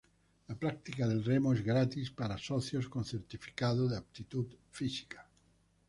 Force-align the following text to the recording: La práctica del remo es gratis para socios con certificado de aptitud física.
La 0.47 0.55
práctica 0.55 1.05
del 1.07 1.23
remo 1.23 1.53
es 1.53 1.61
gratis 1.63 2.09
para 2.09 2.35
socios 2.39 2.89
con 2.89 3.05
certificado 3.05 3.87
de 3.87 3.97
aptitud 3.97 4.47
física. 4.71 5.27